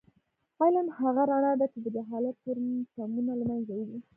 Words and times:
علم 0.61 0.87
هغه 0.99 1.23
رڼا 1.31 1.53
ده 1.59 1.65
چې 1.71 1.79
د 1.81 1.87
جهالت 1.95 2.35
تورتمونه 2.43 3.31
له 3.39 3.45
منځه 3.49 3.71
وړي. 3.75 3.99